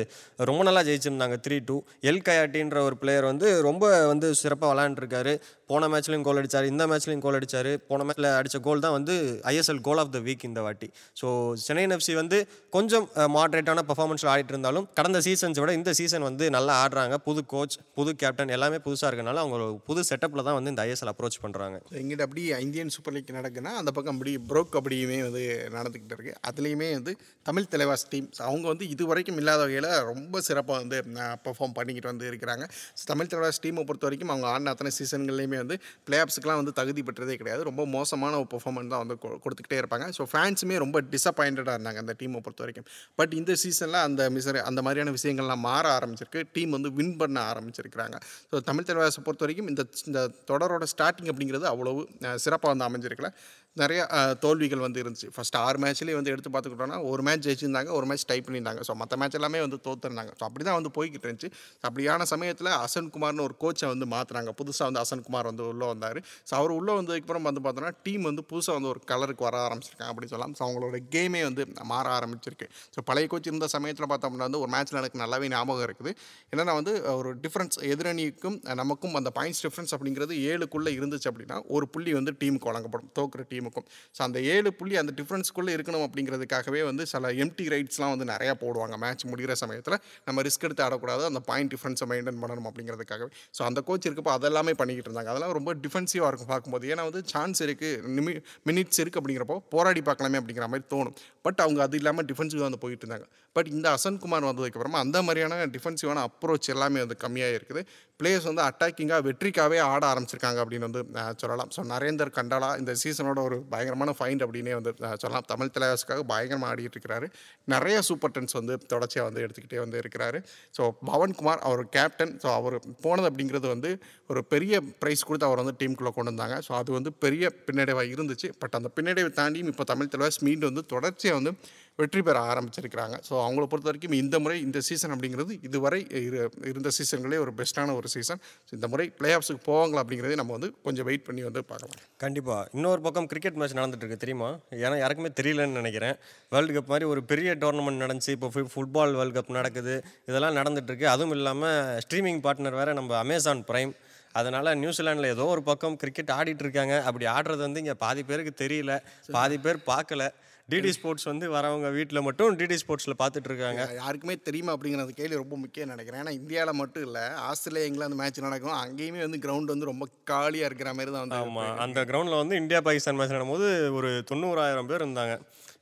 ரொம்ப 0.51 0.63
நல்லா 0.69 0.83
ஜெயிச்சிருந்தாங்க 0.89 1.37
த்ரீ 1.47 1.59
டூ 1.69 1.77
எல் 2.11 2.23
கயாட்டின்ற 2.29 2.79
ஒரு 2.87 2.97
பிளேயர் 3.03 3.27
வந்து 3.31 3.49
ரொம்ப 3.69 3.83
வந்து 4.11 4.29
சிறப்பாக 4.43 4.71
விளையாண்டுருக்காரு. 4.73 5.35
போன 5.69 5.87
மேட்ச்லையும் 5.91 6.25
கோல் 6.27 6.39
அடிச்சார் 6.39 6.67
இந்த 6.71 6.83
மேட்ச்லையும் 6.89 7.23
கோல் 7.25 7.37
அடித்தார் 7.37 7.69
போன 7.89 8.03
மேட்ச்சில் 8.07 8.27
அடித்த 8.39 8.57
கோல் 8.67 8.83
தான் 8.85 8.95
வந்து 8.97 9.13
ISL 9.51 9.81
goal 9.87 10.01
of 10.03 10.11
the 10.15 10.19
week 10.27 10.43
இந்த 10.49 10.61
வாட்டி. 10.65 10.87
ஸோ 11.19 11.27
சென்னை 11.65 11.85
எஃப்சி 11.95 12.13
வந்து 12.21 12.37
கொஞ்சம் 12.75 13.05
மாட்ரேட்டான 13.35 13.83
பர்ஃபார்மன்ஸில் 13.89 14.31
ஆடிட்டு 14.33 14.53
இருந்தாலும் 14.55 14.85
கடந்த 14.99 15.19
சீசன்ஸை 15.27 15.61
விட 15.63 15.73
இந்த 15.79 15.93
சீசன் 15.99 16.25
வந்து 16.29 16.47
நல்லா 16.57 16.73
ஆடுறாங்க. 16.83 17.17
புது 17.27 17.43
கோச் 17.53 17.77
புது 17.99 18.13
கேப்டன் 18.23 18.53
எல்லாமே 18.57 18.79
புதுசாக 18.87 19.09
இருக்கனால 19.11 19.41
அவங்க 19.43 19.69
புது 19.89 20.03
செட்டப்பில் 20.09 20.45
தான் 20.47 20.57
வந்து 20.59 20.73
இந்த 20.73 20.83
ஐஎஸ்எல் 20.87 21.11
அப்ரோச் 21.13 21.39
பண்ணுறாங்க 21.45 21.77
எங்கிட்ட 22.01 22.27
அப்படி 22.27 22.43
இந்தியன் 22.65 22.93
சூப்பர் 22.97 23.15
லீக் 23.17 23.33
நடக்குன்னா 23.39 23.73
அந்த 23.81 23.93
பக்கம் 23.97 24.15
அப்படி 24.17 24.33
ப்ரோக் 24.51 24.71
கபடியுமே 24.75 25.19
வந்து 25.27 25.43
நடந்துக்கிட்டு 25.77 26.17
இருக்கு. 26.17 26.35
அதுலேயுமே 26.51 26.89
வந்து 26.97 27.13
தமிழ் 27.49 27.69
தலைவாஸ் 27.73 28.05
டீம் 28.13 28.29
அவங்க 28.49 28.65
வந்து 28.73 28.85
இது 28.93 29.03
வரைக்கும் 29.11 29.41
இல்லாத 29.43 29.61
வகையில் 29.65 29.89
ரொம்ப 30.11 30.41
சிறப்பாக 30.49 30.79
வந்து 30.83 30.97
பெர்ஃபார்ம் 31.45 31.75
பண்ணிக்கிட்டு 31.79 32.11
வந்து 32.13 32.29
இருக்கிறாங்க. 32.31 32.63
தமிழ் 33.11 33.31
தலைவாஸ் 33.33 33.61
டீமை 33.65 33.85
பொறுத்த 33.89 34.07
வரைக்கும் 34.09 34.31
அவங்க 34.33 34.47
ஆடின 34.53 34.73
அத்தனை 34.75 34.93
சீசன்கள்லையுமே 34.99 35.54
வந்து 35.57 35.77
பிளே 36.05 36.23
வந்து 36.43 36.71
தகுதி 36.71 37.03
பெற்றதே 37.03 37.35
கிடையாது. 37.35 37.63
ரொம்ப 37.63 37.85
மோசமான 37.85 38.35
ஒரு 38.35 38.47
பெர்ஃபார்மன்ஸ் 38.55 38.87
தான் 38.87 39.07
வந்து 39.07 39.17
கொ- 39.21 39.37
கொடுத்துக்கிட்டே 39.43 39.73
இருப்பாங்க. 39.73 40.11
ஸோ 40.17 40.25
ஃபேன்ஸுமே 40.33 40.77
ரொம்ப 40.77 41.01
டிசப்பாயிண்டடாக 41.01 41.75
இருந்தாங்க 41.75 41.95
அந்த 41.95 42.15
டீமை 42.19 42.39
பொறுத்த 42.39 42.53
வரைக்கும் 42.57 42.85
பட் 43.15 43.33
இந்த 43.33 43.55
சீசனில் 43.55 43.93
அந்த 43.93 44.29
மிசர் 44.29 44.61
அந்த 44.61 44.81
மாதிரியான 44.81 45.17
விஷயங்கள்லாம் 45.21 45.57
மாற 45.57 45.99
ஆரம்பிச்சிருக்கு. 45.99 46.43
டீம் 46.53 46.69
வந்து 46.69 46.91
வின் 46.93 47.17
பண்ண 47.17 47.51
ஆரம்பிச்சிருக்கிறாங்க. 47.51 48.19
ஸோ 48.51 48.59
தமிழ் 48.59 48.83
தலைவாசை 48.83 49.23
பொறுத்த 49.23 49.45
வரைக்கும் 49.45 49.67
இந்த 49.67 49.85
இந்த 50.05 50.31
தொடரோட 50.51 50.83
ஸ்டார்டிங் 50.97 51.21
அப்படிங்கிறது 51.21 51.63
அவ்வளவு 51.63 52.09
சிறப்பாக 52.35 52.77
வந்து 52.77 52.85
அமைஞ்சிருக்கல. 52.85 53.33
நிறைய 53.81 54.01
தோல்விகள் 54.43 54.83
வந்து 54.83 54.99
இருந்துச்சு. 55.03 55.27
ஃபஸ்ட் 55.35 55.57
ஆறு 55.63 55.77
மேட்ச்லேயே 55.83 56.15
வந்து 56.17 56.31
எடுத்து 56.33 56.49
பார்த்துக்கிட்டோன்னா 56.51 56.97
ஒரு 57.11 57.21
மேட்ச் 57.27 57.45
ஜெயிச்சிருந்தாங்க 57.45 57.89
ஒரு 57.97 58.05
மேட்ச் 58.09 58.25
டைப் 58.29 58.45
பண்ணியிருந்தாங்க. 58.47 58.81
ஸோ 58.87 58.93
மற்ற 59.01 59.17
மேட்ச் 59.21 59.35
எல்லாமே 59.39 59.59
வந்து 59.65 59.77
தோத்துருந்தாங்க. 59.87 60.31
ஸோ 60.39 60.43
அப்படி 60.47 60.63
தான் 60.67 60.77
வந்து 60.79 60.91
போய்கிட்டு 60.97 61.27
இருந்துச்சு. 61.27 61.49
அப்படியான 61.87 62.25
சமயத்தில் 62.33 62.69
அசன் 62.85 63.09
குமார்னு 63.15 63.43
ஒரு 63.47 63.55
கோச்சை 63.63 63.87
வந்து 63.93 64.05
மாற்றுறாங்க 64.13 64.51
புதுசாக 64.59 64.87
வந்து 64.89 65.01
அசன் 65.03 65.23
குமார் 65.27 65.49
வந்து 65.51 65.63
உள்ளே 65.71 65.87
வந்தார். 65.93 66.19
ஸோ 66.49 66.53
அவர் 66.59 66.73
உள்ளே 66.77 66.95
வந்ததுக்கப்புறம் 66.99 67.47
வந்து 67.49 67.63
பார்த்தோன்னா 67.65 67.91
டீம் 68.05 68.23
வந்து 68.29 68.45
புதுசாக 68.51 68.77
வந்து 68.79 68.91
ஒரு 68.93 69.01
கலருக்கு 69.11 69.45
வர 69.47 69.57
ஆரம்பிச்சிருக்காங்க 69.67 70.11
அப்படின்னு 70.13 70.33
சொல்லலாம். 70.35 70.55
ஸோ 70.59 70.63
அவங்களோட 70.67 71.01
கேமே 71.15 71.41
வந்து 71.49 71.65
மாற 71.91 72.05
ஆரம்பிச்சிருக்கு. 72.19 72.69
ஸோ 72.95 73.01
பழைய 73.11 73.27
கோச் 73.33 73.51
இருந்த 73.51 73.69
சமயத்தில் 73.75 74.09
பார்த்தோம்னா 74.13 74.47
வந்து 74.49 74.63
ஒரு 74.63 74.71
மேட்ச்சில் 74.77 75.01
எனக்கு 75.01 75.21
நல்லாவே 75.23 75.51
ஞாபகம் 75.55 75.85
இருக்குது. 75.89 76.13
என்னென்னா 76.53 76.75
வந்து 76.79 76.95
ஒரு 77.19 77.31
டிஃப்ரென்ஸ் 77.45 77.77
எதிரணிக்கும் 77.91 78.57
நமக்கும் 78.83 79.19
அந்த 79.21 79.31
பாயிண்ட்ஸ் 79.39 79.63
டிஃப்ரென்ஸ் 79.67 79.93
அப்படிங்கிறது 79.97 80.33
ஏழுக்குள்ளே 80.53 80.93
இருந்துச்சு 81.01 81.29
அப்படின்னா 81.33 81.59
ஒரு 81.75 81.87
புள்ளி 81.93 82.13
வந்து 82.21 82.33
டீமுக்கு 82.41 82.71
வழங்கப்படும். 82.71 83.11
தோக்குற 83.19 83.43
டீம் 83.51 83.63
திமுகம் 83.65 83.87
ஸோ 84.17 84.21
அந்த 84.27 84.39
ஏழு 84.55 84.69
புள்ளி 84.79 84.95
அந்த 85.01 85.13
டிஃப்ரென்ஸ்க்குள்ளே 85.19 85.73
இருக்கணும் 85.77 86.05
அப்படிங்கிறதுக்காகவே 86.07 86.81
வந்து 86.89 87.03
சில 87.13 87.31
எம்டி 87.43 87.67
ரைட்ஸ்லாம் 87.73 88.13
வந்து 88.15 88.27
நிறையா 88.33 88.53
போடுவாங்க. 88.63 88.95
மேட்ச் 89.03 89.25
முடிகிற 89.31 89.53
சமயத்தில் 89.63 89.97
நம்ம 90.27 90.41
ரிஸ்க் 90.47 90.65
எடுத்து 90.67 90.85
ஆடக்கூடாது. 90.87 91.23
அந்த 91.31 91.41
பாயிண்ட் 91.49 91.71
டிஃப்ரென்ஸை 91.73 92.07
மெயின்டைன் 92.11 92.41
பண்ணணும் 92.43 92.67
அப்படிங்கிறதுக்காகவே. 92.71 93.31
ஸோ 93.57 93.63
அந்த 93.69 93.81
கோச் 93.89 94.07
இருக்கப்போ 94.09 94.33
அதெல்லாமே 94.37 94.75
பண்ணிக்கிட்டு 94.81 95.09
இருந்தாங்க. 95.09 95.31
அதெல்லாம் 95.33 95.55
ரொம்ப 95.59 95.73
டிஃபென்சிவாக 95.85 96.29
இருக்கும் 96.31 96.51
பார்க்கும்போது. 96.53 96.85
ஏன்னா 96.93 97.05
வந்து 97.09 97.23
சான்ஸ் 97.33 97.61
இருக்குது 97.67 98.13
நிமி 98.17 98.33
மினிட்ஸ் 98.69 99.01
இருக்குது 99.03 99.21
அப்படிங்கிறப்போ 99.21 99.57
போராடி 99.75 100.03
பார்க்கலாமே 100.09 100.39
அப்படிங்கிற 100.41 100.67
மாதிரி 100.73 100.87
தோணும். 100.93 101.17
பட் 101.47 101.59
அவங்க 101.65 101.81
அது 101.87 101.97
இல்லாமல் 102.01 102.27
டிஃபென்சிவாக 102.31 102.67
வந்து 102.69 102.81
போயிட்டு 102.85 103.03
இருந்தாங்க. 103.05 103.27
பட் 103.55 103.69
இந்த 103.75 103.87
அசன்குமார் 103.97 104.47
வந்ததுக்கப்புறமா 104.49 105.01
அந்த 105.05 105.17
மாதிரியான 105.25 105.65
டிஃபென்சிவான 105.75 106.23
அப்ரோச் 106.29 106.67
எல்லாமே 106.73 106.99
வந்து 107.03 107.17
கம்மியாக 107.23 107.57
இருக்குது 107.57 107.81
பிளேயர்ஸ் 108.23 108.47
வந்து 108.49 108.61
அட்டாக்கிங்காக 108.61 109.21
வெற்றிக்காகவே 109.21 109.79
ஆட 109.83 110.13
ஆரம்பிச்சிருக்காங்க 110.13 110.59
அப்படின்னு 110.63 110.87
வந்து 110.89 111.01
சொல்லலாம். 111.37 111.69
ஸோ 111.75 111.81
நரேந்தர் 111.83 112.31
கண்டாலா 112.35 112.77
இந்த 112.77 112.95
சீசனோட 113.03 113.43
ஒரு 113.43 113.57
பயங்கரமான 113.69 114.15
ஃபைண்ட் 114.19 114.43
அப்படின்னே 114.45 114.73
வந்து 114.73 114.91
சொல்லலாம். 115.17 115.45
தமிழ் 115.47 115.71
தலைவர்ஸ்க்காக 115.73 116.19
பயங்கரமாக 116.27 116.75
ஆடிட்டு 116.75 116.97
இருக்கிறாரு. 116.97 117.27
நிறைய 117.65 118.01
சூப்பர் 118.01 118.31
டென்ஸ் 118.31 118.53
வந்து 118.53 118.77
தொடர்ச்சியாக 118.87 119.29
வந்து 119.29 119.43
எடுத்துக்கிட்டே 119.45 119.79
வந்து 119.79 119.99
இருக்கிறாரு. 119.99 120.39
ஸோ 120.77 120.85
பவன்குமார் 121.05 121.61
அவர் 121.61 121.89
கேப்டன் 121.89 122.39
ஸோ 122.43 122.53
அவர் 122.53 122.77
போனது 123.01 123.29
அப்படிங்கிறது 123.29 123.67
வந்து 123.67 123.91
ஒரு 124.27 124.45
பெரிய 124.45 124.81
ப்ரைஸ் 125.01 125.25
கொடுத்து 125.25 125.45
அவர் 125.45 125.63
வந்து 125.63 125.75
டீமுக்குள்ளே 125.79 126.13
கொண்டு 126.13 126.33
வந்தாங்க. 126.33 126.61
ஸோ 126.67 126.71
அது 126.71 126.91
வந்து 126.91 127.13
பெரிய 127.13 127.51
பின்னடைவாக 127.65 128.13
இருந்துச்சு. 128.15 128.49
பட் 128.59 128.73
அந்த 128.73 128.91
பின்னடைவை 128.95 129.31
தாண்டியும் 129.41 129.71
இப்போ 129.73 129.83
தமிழ் 129.83 130.07
தலைவாஸ் 130.07 130.39
மீண்டும் 130.39 130.73
வந்து 130.73 130.85
தொடர்ச்சியாக 130.85 131.41
வந்து 131.41 131.53
வெற்றி 131.95 132.21
பெற 132.21 132.39
ஆரம்பிச்சிருக்கிறாங்க. 132.45 133.15
ஸோ 133.29 133.33
அவங்கள 133.43 133.65
பொறுத்த 133.65 133.89
வரைக்கும் 133.89 134.11
இந்த 134.11 134.39
முறை 134.39 134.61
இந்த 134.61 134.79
சீசன் 134.81 135.11
அப்படிங்கிறது 135.11 135.63
இதுவரை 135.63 136.07
இரு- 136.09 136.67
இருந்த 136.67 136.89
சீசன்களே 136.97 137.37
ஒரு 137.39 137.53
பெஸ்ட்டான 137.57 137.95
ஒரு 137.95 138.04
சீசன் 138.07 138.41
இந்த 138.69 138.87
முறை 138.87 139.09
பிளே 139.09 139.33
ஆஃப்ஸுக்கு 139.33 139.63
போவாங்களா 139.65 140.01
அப்படிங்கிறதே 140.03 140.33
நம்ம 140.33 140.51
வந்து 140.51 140.69
கொஞ்சம் 140.83 141.05
வெயிட் 141.05 141.23
பண்ணி 141.23 141.43
வந்து 141.43 141.63
பார்க்கலாம். 141.63 142.01
கண்டிப்பாக 142.17 142.69
இன்னொரு 142.73 143.01
பக்கம் 143.01 143.25
கிரிக்கெட் 143.25 143.53
மேட்ச் 143.53 143.73
நடந்துட்டுருக்கு 143.73 144.17
தெரியுமா? 144.17 144.49
ஏன்னா 144.71 144.97
யாருக்குமே 144.97 145.31
தெரியலன்னு 145.41 145.79
நினைக்கிறேன். 145.81 146.15
வேர்ல்டு 146.49 146.79
கப் 146.79 146.85
மாதிரி 146.85 147.05
ஒரு 147.05 147.23
பெரிய 147.23 147.55
டோர்னமெண்ட் 147.55 148.03
நடந்துச்சு. 148.03 148.29
இப்போ 148.29 148.51
ஃபுட்பால் 148.53 149.13
வேர்ல்டு 149.13 149.37
கப் 149.39 149.49
நடக்குது. 149.49 150.03
இதெல்லாம் 150.25 150.55
நடந்துட்டுருக்கு. 150.55 151.03
அதுவும் 151.03 151.31
இல்லாமல் 151.31 151.99
ஸ்ட்ரீமிங் 152.05 152.41
பார்ட்னர் 152.47 152.79
வேறு 152.81 152.93
நம்ம 152.93 153.17
அமேசான் 153.17 153.63
ப்ரைம் 153.71 153.93
அதனால் 154.31 154.65
நியூசிலாண்டில் 154.65 155.25
ஏதோ 155.25 155.43
ஒரு 155.45 155.63
பக்கம் 155.63 155.95
கிரிக்கெட் 155.95 156.31
ஆடிட்டு 156.37 156.63
இருக்காங்க. 156.65 157.03
அப்படி 157.03 157.25
ஆடுறது 157.25 157.57
வந்து 157.57 157.79
இங்கே 157.79 157.93
பாதி 157.93 158.23
பேருக்கு 158.23 158.67
தெரியல. 158.67 158.99
பாதி 159.31 159.57
பேர் 159.57 159.77
பார்க்கல. 159.87 160.29
டிடி 160.71 160.91
ஸ்போர்ட்ஸ் 160.95 161.27
வந்து 161.29 161.45
வரவங்க 161.55 161.87
வீட்டில் 161.95 162.25
மட்டும் 162.27 162.55
டிடி 162.59 162.77
ஸ்போர்ட்ஸில் 162.81 163.17
பார்த்துட்டு 163.19 163.49
இருக்காங்க 163.49 163.81
யாருக்குமே 163.99 164.35
தெரியுமா 164.47 164.71
அப்படிங்கிற 164.75 165.03
அந்த 165.03 165.15
கேள்வி 165.19 165.41
ரொம்ப 165.41 165.55
முக்கியம் 165.63 165.91
நினைக்கிறேன். 165.93 166.21
ஏன்னா 166.23 166.33
இந்தியாவில் 166.39 166.79
மட்டும் 166.79 167.05
இல்லை 167.07 167.25
ஆஸ்திரேலியா 167.49 167.87
இங்கிலாந்து 167.89 168.19
மேட்ச் 168.21 168.45
நடக்கும். 168.47 168.77
அங்கேயுமே 168.83 169.21
வந்து 169.25 169.39
கிரவுண்ட் 169.45 169.73
வந்து 169.73 169.89
ரொம்ப 169.91 170.05
காலியாக 170.31 170.69
இருக்கிற 170.69 170.91
மாதிரி 170.93 171.13
தான் 171.15 171.25
வந்து 171.25 171.39
ஆமாம் 171.41 171.77
அந்த 171.85 172.05
கிரவுண்டில் 172.11 172.41
வந்து 172.41 172.59
இந்தியா 172.61 172.81
பாகிஸ்தான் 172.87 173.19
மேட்ச் 173.19 173.35
நடக்கும்போது 173.35 173.69
ஒரு 173.99 174.11
தொண்ணூறாயிரம் 174.31 174.89
பேர் 174.91 175.05
இருந்தாங்க. 175.05 175.35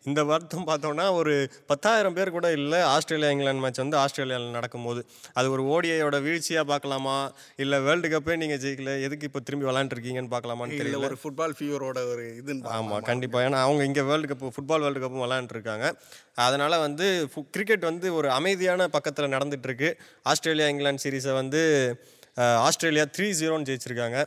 இந்த 0.09 0.21
வருத்தம் 0.29 0.65
பார்த்தோன்னா 0.69 1.05
ஒரு 1.19 1.33
பத்தாயிரம் 1.71 2.15
பேர் 2.17 2.33
கூட 2.37 2.47
இல்லை 2.57 2.79
ஆஸ்திரேலியா 2.93 3.29
இங்கிலாந்து 3.33 3.63
மேட்ச் 3.65 3.81
வந்து 3.83 3.97
ஆஸ்திரேலியாவில் 4.01 4.55
நடக்கும்போது. 4.57 5.01
அது 5.37 5.47
ஒரு 5.55 5.63
ஓடிஐயோட 5.73 6.17
வீழ்ச்சியாக 6.27 6.65
பார்க்கலாமா? 6.71 7.17
இல்லை 7.63 7.77
வேர்ல்டு 7.87 8.11
கப்பே 8.13 8.35
நீங்கள் 8.41 8.61
ஜெயிக்கல 8.63 8.93
எதுக்கு 9.07 9.27
இப்போ 9.29 9.41
திரும்பி 9.47 9.67
விளாண்டுருக்கீங்கன்னு 9.69 10.33
பார்க்கலாமான்னு 10.35 10.79
தெரியல. 10.81 11.01
ஒரு 11.09 11.17
ஃபுட்பால் 11.21 11.55
ஃபீவரோட 11.59 12.01
ஒரு 12.13 12.25
இதுன்னு 12.41 12.73
ஆமாம் 12.79 13.07
கண்டிப்பாக 13.11 13.47
ஏன்னா 13.49 13.61
அவங்க 13.67 13.83
இங்கே 13.91 14.05
வேர்ல்டு 14.09 14.29
கப் 14.33 14.45
ஃபுட்பால் 14.57 14.85
வேர்ல்டு 14.85 15.03
கப்பும் 15.05 15.25
விளாண்டுருக்காங்க 15.25 15.87
அதனால் 16.47 16.83
வந்து 16.87 17.07
கிரிக்கெட் 17.55 17.89
வந்து 17.91 18.07
ஒரு 18.19 18.29
அமைதியான 18.39 18.87
பக்கத்தில் 18.97 19.33
நடந்துட்டு 19.35 19.69
இருக்கு. 19.69 19.89
ஆஸ்திரேலியா 20.31 20.67
இங்கிலாந்து 20.73 21.03
சீரீஸை 21.05 21.33
வந்து 21.41 21.61
ஆஸ்திரேலியா 22.67 23.03
த்ரீ 23.15 23.27
ஜீரோன்னு 23.39 23.67
ஜெயிச்சிருக்காங்க. 23.69 24.19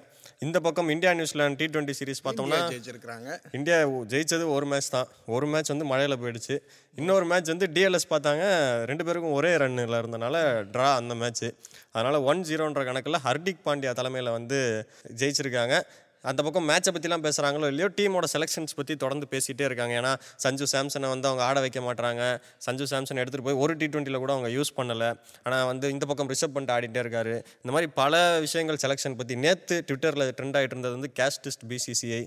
இந்த 0.45 0.61
பக்கம் 0.61 0.89
India 0.89 1.13
New Zealand 1.13 1.59
T 1.61 1.67
twenty 1.75 1.95
series 1.99 2.23
பார்த்தோம்னா 2.25 2.57
ஜெயிச்சிருக்கிறாங்க. 2.73 3.29
இந்தியா 3.53 3.77
ஜெயிச்சது 4.13 4.45
ஒரு 4.57 4.67
மேட்ச் 4.67 4.91
தான். 4.91 5.09
ஒரு 5.27 5.47
மேட்ச் 5.47 5.69
வந்து 5.69 5.85
மழையில் 5.85 6.19
போயிடுச்சு. 6.23 6.57
இன்னொரு 6.95 7.25
மேட்ச் 7.25 7.47
வந்து 7.47 7.67
டிஎல்எஸ் 7.67 8.11
பார்த்தாங்க. 8.11 8.45
ரெண்டு 8.85 9.05
பேருக்கும் 9.05 9.33
ஒரே 9.33 9.57
ரன்னில் 9.57 9.99
இருந்தனால 10.01 10.37
ட்ரா 10.75 10.89
அந்த 10.95 11.15
மேட்ச்சு 11.15 11.49
அதனால் 11.93 12.19
ஒன் 12.31 12.43
ஜீரோன்ற 12.43 12.85
கணக்கில் 12.85 13.23
ஹர்திக் 13.25 13.65
பாண்டியா 13.67 13.93
தலைமையில் 13.93 14.31
வந்து 14.31 14.89
ஜெயிச்சிருக்காங்க. 15.21 15.81
அந்த 16.31 16.41
பக்கம் 16.47 16.67
மேட்சை 16.71 16.91
பற்றிலாம் 16.95 17.25
பேசுகிறாங்களோ 17.27 17.69
இல்லையோ 17.73 17.89
டீமோட 17.99 18.27
செலெக்ஷன்ஸ் 18.35 18.77
பற்றி 18.79 18.95
தொடர்ந்து 19.05 19.27
பேசிகிட்டே 19.33 19.65
இருக்காங்க. 19.69 19.95
ஏன்னா 20.01 20.13
சஞ்சு 20.45 20.67
சாம்சனை 20.73 21.09
வந்து 21.15 21.29
அவங்க 21.31 21.43
ஆட 21.49 21.61
வைக்க 21.65 21.81
மாட்டாங்க 21.89 22.23
சஞ்சு 22.67 22.87
சாம்சன் 22.93 23.21
எடுத்துகிட்டு 23.23 23.49
போய் 23.49 23.61
ஒரு 23.65 23.75
டி 23.81 23.89
டுவெண்ட்டியில் 23.93 24.23
கூட 24.25 24.33
அவங்க 24.37 24.51
யூஸ் 24.57 24.73
பண்ணலை. 24.79 25.11
ஆனால் 25.47 25.67
வந்து 25.73 25.87
இந்த 25.97 26.05
பக்கம் 26.11 26.31
ரிஷப் 26.35 26.55
பண்ணிட்டு 26.57 26.77
ஆடிட்டே 26.77 27.03
இருக்காரு. 27.05 27.35
இந்த 27.63 27.73
மாதிரி 27.77 27.91
பல 28.01 28.15
விஷயங்கள் 28.47 28.81
செலெக்ஷன் 28.85 29.19
பற்றி 29.21 29.37
நேற்று 29.47 29.79
ட்விட்டரில் 29.89 30.27
ட்ரெண்ட் 30.41 30.59
ஆகிட்டு 30.61 30.77
இருந்தது 30.77 30.97
வந்து 30.99 31.13
கேஸ்டிஸ்ட் 31.21 31.67
பிசிசிஐ 31.73 32.23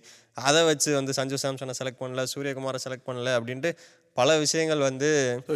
அதை 0.48 0.60
வச்சு 0.72 0.90
வந்து 0.98 1.14
சஞ்சு 1.18 1.38
சாம்சனை 1.44 1.74
செலக்ட் 1.80 2.02
பண்ணல 2.02 2.24
சூரியகுமாரை 2.34 2.80
செலக்ட் 2.86 3.08
பண்ணல 3.08 3.30
அப்படின்ட்டு 3.38 3.72
பல 4.20 4.30
விஷயங்கள் 4.44 4.82
வந்து 4.88 5.10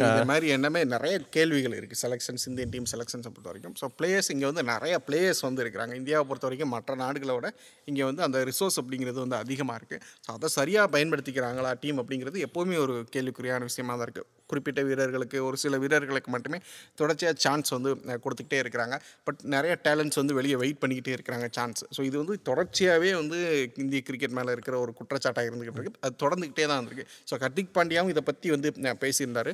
இந்த 0.06 0.22
மாதிரி 0.30 0.46
என்னமே 0.56 0.80
நிறைய 0.94 1.14
கேள்விகள் 1.36 1.76
இருக்குது 1.78 2.02
செலெக்ஷன்ஸ் 2.04 2.46
இந்தியன் 2.50 2.72
டீம் 2.74 2.88
செலெக்ஷன்ஸை 2.92 3.30
பொறுத்த 3.32 3.48
வரைக்கும். 3.50 3.74
ஸோ 3.80 3.88
பிளேயர்ஸ் 3.98 4.30
இங்கே 4.34 4.46
வந்து 4.50 4.64
நிறைய 4.72 4.94
பிளேயர்ஸ் 5.08 5.42
வந்து 5.48 5.62
இருக்கிறாங்க. 5.64 5.94
இந்தியாவை 6.00 6.24
பொறுத்த 6.30 6.46
வரைக்கும் 6.48 6.72
மற்ற 6.76 6.94
நாடுகளை 7.04 7.34
விட 7.38 7.50
இங்கே 7.90 8.04
வந்து 8.10 8.24
அந்த 8.28 8.38
ரிசோர்ஸ் 8.50 8.78
அப்படிங்கிறது 8.82 9.18
வந்து 9.24 9.38
அதிகமாக 9.42 9.78
இருக்குது 9.80 10.02
ஸோ 10.26 10.30
அதை 10.36 10.50
சரியாக 10.58 10.88
பயன்படுத்திக்கிறாங்களா 10.96 11.72
டீம் 11.84 12.00
அப்படிங்கிறது 12.02 12.46
எப்போவுமே 12.48 12.78
ஒரு 12.86 12.96
கேள்விக்குறியான 13.16 13.68
விஷயமா 13.70 13.94
தான் 13.96 14.06
இருக்குது 14.08 14.28
குறிப்பிட்ட 14.54 14.82
வீரர்களுக்கு 14.90 15.38
ஒரு 15.50 15.58
சில 15.66 15.82
வீரர்களுக்கு 15.84 16.32
மட்டுமே 16.36 16.60
தொடர்ச்சியாக 17.02 17.36
சான்ஸ் 17.46 17.76
வந்து 17.78 17.92
கொடுத்துக்கிட்டே 18.24 18.60
இருக்கிறாங்க. 18.64 18.96
பட் 19.28 19.40
நிறைய 19.56 19.72
டேலண்ட்ஸ் 19.88 20.20
வந்து 20.22 20.38
வெளியே 20.40 20.56
வெயிட் 20.64 20.82
பண்ணிக்கிட்டே 20.82 21.14
இருக்கிறாங்க 21.18 21.46
சான்ஸ் 21.58 21.82
ஸோ 21.96 22.00
இது 22.08 22.16
வந்து 22.22 22.34
தொடர்ச்சியாகவே 22.48 23.10
வந்து 23.20 23.38
இந்திய 23.84 24.00
கிரிக்கெட் 24.08 24.36
மேலே 24.38 24.50
இருக்கிற 24.56 24.74
ஒரு 24.84 24.92
குற்றச்சாட்டாக 24.98 25.48
இருந்துக்கிட்டு 25.50 25.80
இருக்குது 25.80 26.02
அது 26.06 26.14
தொடர்ந்துக்கிட்டே 26.24 26.66
தான் 26.70 26.78
இருந்திருக்கு 26.80 27.06
ஸோ 27.30 27.40
ஹர்திக் 27.44 27.74
பாண்டியாவும் 27.78 28.12
இதை 28.14 28.22
பற்றி 28.28 28.48
வந்து 28.56 28.70
பேசியிருந்தார். 29.04 29.50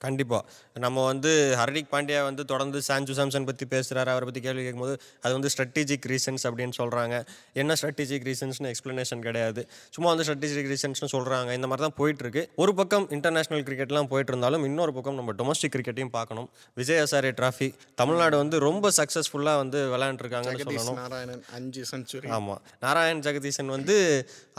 கண்டிப்பாக 0.00 0.80
நம்ம 0.84 1.04
வந்து 1.04 1.30
ஹர்திக் 1.60 1.90
பாண்டியா 1.92 2.22
வந்து 2.28 2.42
தொடர்ந்து 2.44 2.78
சாஞ்சு 2.88 3.14
சாம்சன் 3.18 3.46
பற்றி 3.48 3.64
பேசுகிறாரு 3.74 4.10
அவரை 4.14 4.24
பற்றி 4.28 4.40
கேள்வி 4.46 4.62
கேட்கும்போது 4.64 4.94
அது 5.24 5.32
வந்து 5.36 5.50
ஸ்ட்ராட்டஜிக் 5.54 6.06
ரீசன்ஸ் 6.12 6.44
அப்படின்னு 6.48 6.74
சொல்கிறாங்க 6.80 7.14
என்ன 7.62 7.74
ஸ்ட்ராட்டஜிக் 7.80 8.26
ரீசன்ஸ்னு 8.30 8.70
எக்ஸ்ப்ளனேஷன் 8.72 9.22
கிடையாது. 9.26 9.62
சும்மா 9.94 10.08
வந்து 10.12 10.26
ஸ்ட்ராட்டஜிக் 10.28 10.68
ரீசன்ஸ்னு 10.72 11.10
சொல்கிறாங்க 11.14 11.52
இந்த 11.58 11.68
மாதிரி 11.70 11.84
தான் 11.86 11.96
போயிட்டுருக்கு. 12.00 12.42
ஒரு 12.62 12.74
பக்கம் 12.80 13.06
இன்டர்நேஷனல் 13.16 13.64
கிரிக்கெட்லாம் 13.68 14.10
போயிட்டு 14.12 14.32
இருந்தாலும் 14.32 14.64
இன்னொரு 14.70 14.94
பக்கம் 14.96 15.16
நம்ம 15.20 15.34
டொமஸ்டிக் 15.40 15.74
கிரிக்கெட்டையும் 15.76 16.14
பார்க்கணும். 16.18 16.48
விஜய் 16.80 17.00
ஹசாரே 17.02 17.32
டிராஃபி 17.40 17.68
தமிழ்நாடு 18.02 18.36
வந்து 18.42 18.58
ரொம்ப 18.68 18.90
சக்ஸஸ்ஃபுல்லாக 18.98 19.62
வந்து 19.62 19.80
விளையாண்டுருக்காங்கன்னு 19.94 20.66
சொல்லணும். 20.66 20.98
நாராயணன் 21.04 21.44
அஞ்சு 21.58 21.84
செஞ்சுரி 21.92 22.30
ஆமாம் 22.38 22.60
நாராயண் 22.86 23.24
ஜெகதீசன் 23.28 23.72
வந்து 23.76 23.96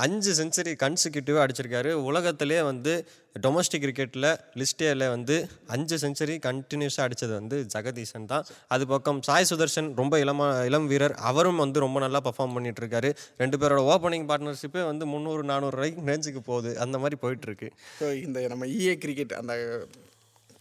அஞ்சு 0.05 0.33
செஞ்சுரி 0.41 0.73
கன்சிக்யூட்டிவாக 0.85 1.45
அடிச்சிருக்காரு. 1.45 1.93
உலகத்திலே 2.09 2.61
வந்து 2.71 2.95
டொமஸ்டிக் 3.43 3.83
கிரிக்கெட்டில் 3.83 4.27
லிஸ்டேயில் 4.59 5.05
வந்து 5.13 5.35
அஞ்சு 5.75 5.95
செஞ்சுரி 6.03 6.35
கண்டினியூஸாக 6.45 7.05
அடித்தது 7.07 7.33
வந்து 7.39 7.57
ஜெகதீசன் 7.73 8.29
தான். 8.31 8.45
அது 8.73 8.83
பக்கம் 8.93 9.19
சாய் 9.27 9.47
சுதர்ஷன் 9.49 9.89
ரொம்ப 10.01 10.17
இளமா 10.23 10.47
இளம் 10.69 10.87
வீரர். 10.91 11.15
அவரும் 11.29 11.61
வந்து 11.63 11.83
ரொம்ப 11.85 11.99
நல்லா 12.05 12.21
பர்ஃபார்ம் 12.27 12.55
பண்ணிகிட்ருக்காரு 12.57 13.11
ரெண்டு 13.43 13.59
பேரோட 13.61 13.83
ஓப்பனிங் 13.93 14.27
பார்ட்னர்ஷிப்பே 14.31 14.83
வந்து 14.91 15.05
முந்நூறு 15.13 15.45
நானூறு 15.51 15.77
ரேஞ்சுக்கு 16.09 16.43
போகுது. 16.51 16.73
அந்த 16.85 16.97
மாதிரி 17.03 17.19
போயிட்டுருக்கு. 17.25 17.69
ஸோ 18.01 18.07
இந்த 18.25 18.47
நம்ம 18.53 18.65
இஏ 18.77 18.95
கிரிக்கெட் 19.05 19.35
அந்த 19.41 19.53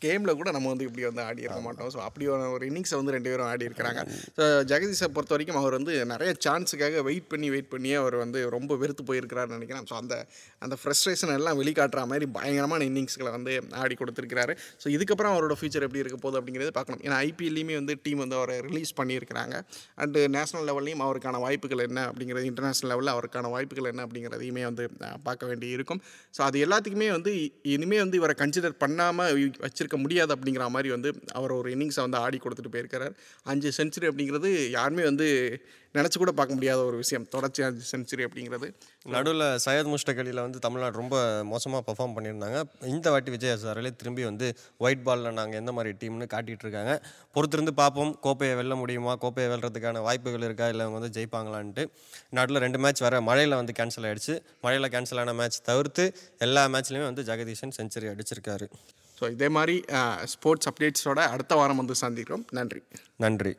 கேமில் 0.04 0.36
கூட 0.36 0.48
நம்ம 0.50 0.68
வந்து 0.68 0.86
இப்படி 0.86 1.04
வந்து 1.06 1.22
ஆடி 1.24 1.42
இருக்க 1.42 1.60
மாட்டோம். 1.62 1.90
ஸோ 1.92 2.00
அப்படி 2.04 2.24
ஒரு 2.52 2.64
இன்னிங்ஸை 2.68 2.96
வந்து 2.96 3.12
ரெண்டு 3.12 3.30
பேரும் 3.30 3.48
ஆடி 3.48 3.64
இருக்கிறாங்க. 3.66 4.00
ஸோ 4.36 4.42
ஜெகதீஷை 4.70 5.08
பொறுத்த 5.14 5.34
வரைக்கும் 5.34 5.60
அவர் 5.60 5.76
வந்து 5.76 5.92
நிறைய 6.10 6.30
சான்ஸுக்காக 6.44 7.02
வெயிட் 7.06 7.28
பண்ணி 7.28 7.48
வெயிட் 7.50 7.70
பண்ணியே 7.70 7.96
அவர் 8.00 8.16
வந்து 8.18 8.38
ரொம்ப 8.54 8.76
வெறுத்து 8.76 9.04
போயிருக்கிறாருன்னு 9.08 9.58
நினைக்கிறேன். 9.58 9.86
ஸோ 9.86 9.96
அந்த 9.98 10.14
அந்த 10.62 10.74
ஃப்ரஸ்ட்ரேஷன் 10.80 11.34
எல்லாம் 11.36 11.58
வெளிக்காட்டுற 11.60 11.82
மாதிரி 12.08 12.26
பயங்கரமான 12.34 12.84
இன்னிங்ஸ்களை 12.88 13.30
வந்து 13.32 13.52
ஆடி 13.80 13.94
கொடுத்துருக்கிறாரு. 13.96 14.52
ஸோ 14.82 14.88
இதுக்கப்புறம் 14.94 15.34
அவரோட 15.34 15.56
ஃபியூச்சர் 15.56 15.86
எப்படி 15.86 16.02
இருக்க 16.02 16.18
போகுது 16.18 16.38
அப்படிங்கிறது 16.38 16.72
பார்க்கணும். 16.74 17.02
ஏன்னா 17.04 17.18
ஐபிஎல்லையுமே 17.24 17.74
வந்து 17.74 17.96
டீம் 18.02 18.22
வந்து 18.22 18.36
அவரை 18.36 18.56
ரிலீஸ் 18.66 18.92
பண்ணியிருக்கிறாங்க. 18.96 19.54
அண்டு 19.98 20.20
நேஷனல் 20.34 20.66
லெவல்லையும் 20.68 21.04
அவருக்கான 21.04 21.40
வாய்ப்புகள் 21.42 21.84
என்ன 21.84 22.00
அப்படிங்கிறது 22.08 22.46
இன்டர்நேஷனல் 22.46 22.92
லெவலில் 22.92 23.14
அவருக்கான 23.14 23.50
வாய்ப்புகள் 23.50 23.90
என்ன 23.90 24.04
அப்படிங்கிறதையுமே 24.06 24.64
வந்து 24.64 24.84
பார்க்க 25.24 25.46
வேண்டி 25.46 25.68
இருக்கும் 25.70 26.00
ஸோ 26.34 26.42
அது 26.42 26.58
எல்லாத்துக்குமே 26.64 27.08
வந்து 27.10 27.30
இ- 27.38 27.52
இனிமே 27.72 27.98
வந்து 27.98 28.16
இவரை 28.16 28.34
கன்சிடர் 28.38 28.76
பண்ணாமல் 28.78 29.32
வச்சிருக்க 29.64 29.93
முடியாது 29.96 30.36
அப்படிங்கிற 30.36 30.68
மாதிரி 30.68 30.90
வந்து 30.90 31.12
அவர் 31.32 31.50
ஒரு 31.50 31.70
இன்னிங்ஸை 31.70 32.00
வந்து 32.00 32.16
ஆடி 32.16 32.36
கொடுத்துட்டு 32.36 32.68
போயிருக்கிறார். 32.70 33.12
அஞ்சு 33.42 33.72
செஞ்சுரி 33.76 34.00
அப்படிங்கிறது 34.00 34.70
யாருமே 34.70 35.02
வந்து 35.02 35.60
நினச்சி 35.94 36.18
கூட 36.18 36.30
பார்க்க 36.30 36.54
முடியாத 36.54 36.84
ஒரு 36.84 36.96
விஷயம். 36.96 37.28
தொடர்ச்சி 37.28 37.62
அஞ்சு 37.62 37.96
செஞ்சுரி 37.96 38.20
அப்படிங்கிறது. 38.20 38.74
நடுவில் 39.04 39.40
சையத் 39.40 39.94
முஷ்டக் 39.94 40.20
அலியில் 40.22 40.40
வந்து 40.40 40.58
தமிழ்நாடு 40.58 40.96
ரொம்ப 40.96 41.44
மோசமாக 41.44 41.92
பெர்ஃபார்ம் 41.92 42.12
பண்ணியிருந்தாங்க. 42.16 42.62
இந்த 42.80 43.10
வாட்டி 43.10 43.30
விஜய் 43.30 43.58
சாரிலே 43.64 43.96
திரும்பி 43.96 44.24
வந்து 44.24 44.54
ஒயிட் 44.78 45.02
பாலில் 45.02 45.32
நாங்கள் 45.32 45.58
எந்த 45.58 45.72
மாதிரி 45.72 45.94
டீம்னு 46.00 46.28
காட்டிகிட்டு 46.34 46.64
இருக்காங்க. 46.66 47.06
பொறுத்திருந்து 47.34 47.70
பார்ப்போம். 47.70 48.18
கோப்பையை 48.20 48.56
வெல்ல 48.56 48.74
முடியுமா? 48.74 49.14
கோப்பையை 49.14 49.52
வெல்றதுக்கான 49.52 50.00
வாய்ப்புகள் 50.00 50.40
இருக்கா? 50.40 50.68
இல்லை 50.68 50.86
அவங்க 50.86 50.98
வந்து 50.98 51.20
ஜெயிப்பாங்களான்ட்டு. 51.20 51.86
நடுவில் 52.28 52.60
ரெண்டு 52.60 52.78
மேட்ச் 52.78 53.00
வர 53.00 53.20
மழையில் 53.20 53.54
வந்து 53.54 53.72
கேன்சல் 53.78 54.00
ஆகிடுச்சு 54.00 54.40
மழையில் 54.60 54.90
கேன்சல் 54.90 55.18
ஆன 55.18 55.32
மேட்ச் 55.32 55.62
தவிர்த்து 55.62 56.16
எல்லா 56.38 56.66
மேட்ச்லையுமே 56.66 57.02
வந்து 57.02 57.22
ஜெகதீஷன் 57.22 57.70
செஞ்சுரி 57.82 58.18
அடிச்சிருக்காரு. 58.18 58.68
ஸோ 59.20 59.30
இதே 59.30 59.48
மாதிரி 59.48 59.76
ஸ்போர்ட்ஸ் 60.24 60.68
அப்டேட்ஸோட 60.70 61.20
அடுத்த 61.34 61.54
வாரம் 61.54 61.80
வந்து 61.82 61.94
சந்திக்கிறோம். 62.00 62.44
நன்றி. 62.50 62.82
நன்றி. 63.16 63.54